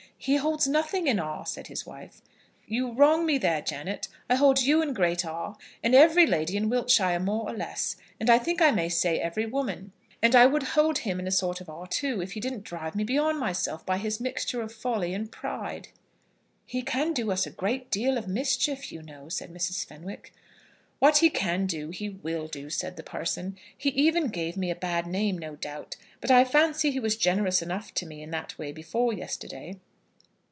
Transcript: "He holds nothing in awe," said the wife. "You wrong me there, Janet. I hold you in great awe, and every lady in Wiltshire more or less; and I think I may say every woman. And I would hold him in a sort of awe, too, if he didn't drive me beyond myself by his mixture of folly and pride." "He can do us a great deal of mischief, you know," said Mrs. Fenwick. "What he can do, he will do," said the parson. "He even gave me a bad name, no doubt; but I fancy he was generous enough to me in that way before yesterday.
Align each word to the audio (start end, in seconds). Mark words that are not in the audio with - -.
"He 0.23 0.35
holds 0.35 0.67
nothing 0.67 1.07
in 1.07 1.19
awe," 1.19 1.45
said 1.45 1.65
the 1.65 1.83
wife. 1.83 2.21
"You 2.67 2.91
wrong 2.91 3.25
me 3.25 3.39
there, 3.39 3.59
Janet. 3.59 4.07
I 4.29 4.35
hold 4.35 4.61
you 4.61 4.79
in 4.83 4.93
great 4.93 5.25
awe, 5.25 5.55
and 5.81 5.95
every 5.95 6.27
lady 6.27 6.55
in 6.57 6.69
Wiltshire 6.69 7.19
more 7.19 7.49
or 7.49 7.55
less; 7.57 7.95
and 8.19 8.29
I 8.29 8.37
think 8.37 8.61
I 8.61 8.69
may 8.69 8.87
say 8.87 9.17
every 9.19 9.47
woman. 9.47 9.93
And 10.21 10.35
I 10.35 10.45
would 10.45 10.61
hold 10.77 10.99
him 10.99 11.19
in 11.19 11.25
a 11.25 11.31
sort 11.31 11.59
of 11.59 11.71
awe, 11.71 11.87
too, 11.89 12.21
if 12.21 12.33
he 12.33 12.39
didn't 12.39 12.63
drive 12.65 12.95
me 12.95 13.03
beyond 13.03 13.39
myself 13.39 13.83
by 13.83 13.97
his 13.97 14.19
mixture 14.19 14.61
of 14.61 14.71
folly 14.71 15.15
and 15.15 15.31
pride." 15.31 15.87
"He 16.67 16.83
can 16.83 17.13
do 17.13 17.31
us 17.31 17.47
a 17.47 17.49
great 17.49 17.89
deal 17.89 18.15
of 18.15 18.27
mischief, 18.27 18.91
you 18.91 19.01
know," 19.01 19.27
said 19.27 19.51
Mrs. 19.51 19.83
Fenwick. 19.87 20.35
"What 20.99 21.17
he 21.17 21.31
can 21.31 21.65
do, 21.65 21.89
he 21.89 22.09
will 22.09 22.45
do," 22.47 22.69
said 22.69 22.95
the 22.95 23.01
parson. 23.01 23.57
"He 23.75 23.89
even 23.89 24.27
gave 24.27 24.55
me 24.55 24.69
a 24.69 24.75
bad 24.75 25.07
name, 25.07 25.39
no 25.39 25.55
doubt; 25.55 25.95
but 26.19 26.29
I 26.29 26.45
fancy 26.45 26.91
he 26.91 26.99
was 26.99 27.15
generous 27.17 27.63
enough 27.63 27.91
to 27.95 28.05
me 28.05 28.21
in 28.21 28.29
that 28.29 28.55
way 28.59 28.71
before 28.71 29.13
yesterday. 29.13 29.79